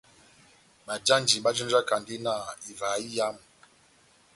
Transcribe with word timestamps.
Bajanji 0.87 1.37
bájanjakandi 1.45 2.15
na 2.25 2.33
ivaha 2.71 2.97
iyamu. 3.07 3.41